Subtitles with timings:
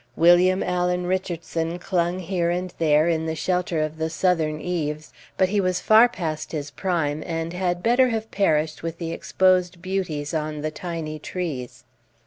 [0.15, 5.49] William Allen Richardson clung here and there, in the shelter of the southern eaves, but
[5.49, 10.33] he was far past his prime, and had better have perished with the exposed beauties
[10.33, 11.83] on the tiny trees.